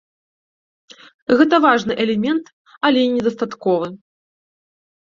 Гэта 1.41 1.55
важны 1.65 1.93
элемент, 2.07 2.45
але 2.91 2.99
недастатковы. 3.19 3.87